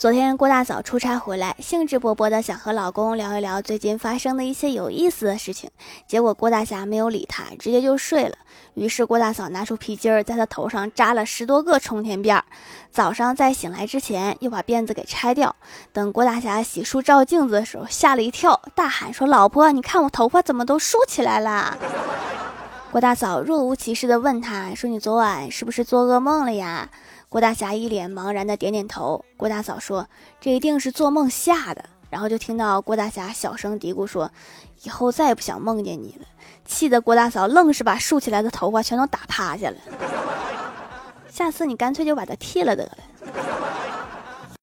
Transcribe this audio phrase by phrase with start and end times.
[0.00, 5.68] 昨天郭大嫂出差回来，兴致勃勃的想和老公聊一聊最近发生的一些有意思的事情，
[6.06, 8.34] 结果郭大侠没有理她，直接就睡了。
[8.72, 12.44] 于是郭大嫂拿出皮筋儿，在他头上扎了十多个冲天辫儿。
[12.90, 15.54] 早上在醒来之前，又把辫子给拆掉。
[15.92, 21.76] 等郭大侠洗漱照镜子的时候，吓了一跳，大喊说：“老婆，你看我头发怎么都竖起来了？”
[22.90, 26.88] 郭大嫂若无其事的问他说：“你昨晚是不是做噩梦了呀？”
[27.30, 29.24] 郭大侠一脸茫然的点点头。
[29.36, 30.08] 郭大嫂说
[30.40, 34.28] ：“这一定是做梦吓的。”然后就听到郭大侠小声嘀咕说
[34.82, 36.26] ：“以后再也不想梦见你了。”
[36.66, 39.76] 气得郭大嫂愣是把竖起来的头发全都打趴下了。
[41.28, 42.98] 下次你干脆就把它剃了得了。